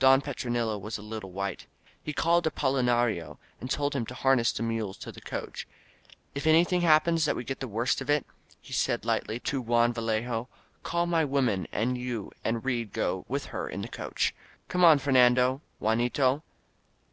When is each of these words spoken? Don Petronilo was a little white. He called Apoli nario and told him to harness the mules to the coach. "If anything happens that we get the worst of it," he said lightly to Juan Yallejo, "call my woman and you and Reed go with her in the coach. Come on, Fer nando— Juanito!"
Don 0.00 0.20
Petronilo 0.20 0.76
was 0.76 0.98
a 0.98 1.00
little 1.00 1.30
white. 1.30 1.66
He 2.02 2.12
called 2.12 2.44
Apoli 2.44 2.82
nario 2.82 3.38
and 3.60 3.70
told 3.70 3.94
him 3.94 4.04
to 4.06 4.14
harness 4.14 4.50
the 4.50 4.64
mules 4.64 4.96
to 4.98 5.12
the 5.12 5.20
coach. 5.20 5.64
"If 6.34 6.44
anything 6.44 6.80
happens 6.80 7.24
that 7.24 7.36
we 7.36 7.44
get 7.44 7.60
the 7.60 7.68
worst 7.68 8.00
of 8.00 8.10
it," 8.10 8.26
he 8.60 8.72
said 8.72 9.04
lightly 9.04 9.38
to 9.38 9.60
Juan 9.60 9.94
Yallejo, 9.94 10.48
"call 10.82 11.06
my 11.06 11.24
woman 11.24 11.68
and 11.70 11.96
you 11.96 12.32
and 12.42 12.64
Reed 12.64 12.92
go 12.92 13.24
with 13.28 13.44
her 13.54 13.68
in 13.68 13.82
the 13.82 13.88
coach. 13.88 14.34
Come 14.66 14.84
on, 14.84 14.98
Fer 14.98 15.12
nando— 15.12 15.60
Juanito!" 15.78 16.42